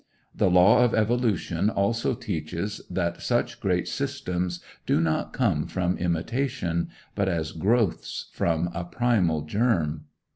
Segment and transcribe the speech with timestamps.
[0.33, 6.89] The law of evolution also teaches that such great systems do not come from imitation,
[7.13, 10.05] but as growths from a primal germ.